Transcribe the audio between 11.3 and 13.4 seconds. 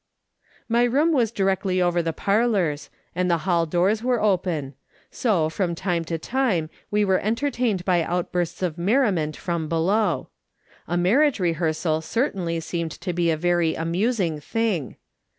rehearsal certainly seemed to be a